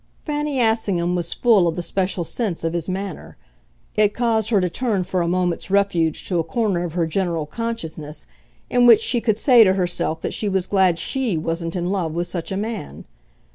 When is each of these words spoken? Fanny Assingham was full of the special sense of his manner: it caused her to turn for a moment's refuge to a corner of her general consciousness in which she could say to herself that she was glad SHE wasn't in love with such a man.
Fanny 0.25 0.59
Assingham 0.59 1.13
was 1.13 1.31
full 1.35 1.67
of 1.67 1.75
the 1.75 1.83
special 1.83 2.23
sense 2.23 2.63
of 2.63 2.73
his 2.73 2.89
manner: 2.89 3.37
it 3.95 4.15
caused 4.15 4.49
her 4.49 4.59
to 4.59 4.67
turn 4.67 5.03
for 5.03 5.21
a 5.21 5.27
moment's 5.27 5.69
refuge 5.69 6.27
to 6.27 6.39
a 6.39 6.43
corner 6.43 6.83
of 6.83 6.93
her 6.93 7.05
general 7.05 7.45
consciousness 7.45 8.25
in 8.67 8.87
which 8.87 9.01
she 9.01 9.21
could 9.21 9.37
say 9.37 9.63
to 9.63 9.73
herself 9.73 10.21
that 10.21 10.33
she 10.33 10.49
was 10.49 10.65
glad 10.65 10.97
SHE 10.97 11.37
wasn't 11.37 11.75
in 11.75 11.91
love 11.91 12.13
with 12.15 12.25
such 12.25 12.51
a 12.51 12.57
man. 12.57 13.05